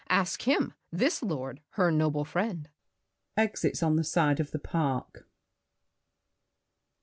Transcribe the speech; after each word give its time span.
Ask 0.09 0.47
him, 0.47 0.73
This 0.91 1.21
lord, 1.21 1.61
her 1.73 1.91
noble 1.91 2.25
friend. 2.25 2.67
[Exits 3.37 3.83
on 3.83 3.97
the 3.97 4.03
side 4.03 4.39
of 4.39 4.49
the 4.49 4.57
park. 4.57 5.27